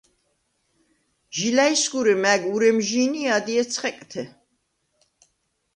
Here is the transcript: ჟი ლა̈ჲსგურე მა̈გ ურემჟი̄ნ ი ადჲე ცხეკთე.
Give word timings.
ჟი 1.35 1.49
ლა̈ჲსგურე 1.55 2.15
მა̈გ 2.23 2.41
ურემჟი̄ნ 2.53 3.11
ი 3.21 3.23
ადჲე 3.35 3.63
ცხეკთე. 3.71 4.23